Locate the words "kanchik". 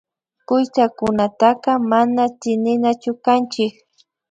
3.25-3.73